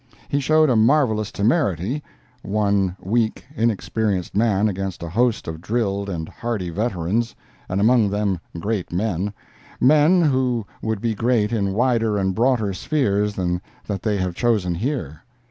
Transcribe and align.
He 0.29 0.39
showed 0.39 0.71
a 0.71 0.75
marvelous 0.75 1.31
temerity—one 1.31 2.97
weak, 2.99 3.45
inexperienced 3.55 4.35
man 4.35 4.67
against 4.67 5.03
a 5.03 5.09
host 5.09 5.47
of 5.47 5.61
drilled 5.61 6.09
and 6.09 6.27
hardy 6.27 6.71
veterans; 6.71 7.35
and 7.69 7.79
among 7.79 8.09
them 8.09 8.39
great 8.59 8.91
men—men 8.91 10.21
who 10.23 10.65
would 10.81 11.01
be 11.01 11.13
great 11.13 11.53
in 11.53 11.73
wider 11.73 12.17
and 12.17 12.33
broader 12.33 12.73
spheres 12.73 13.35
than 13.35 13.61
that 13.85 14.01
they 14.01 14.17
have 14.17 14.33
chosen 14.33 14.73
here. 14.73 15.21